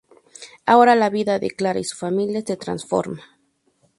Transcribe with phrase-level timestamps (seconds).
[0.65, 3.37] Ahora la vida de "Clara" y su familia se transforma.